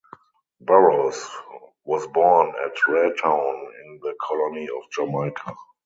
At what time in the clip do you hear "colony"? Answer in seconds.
4.19-4.67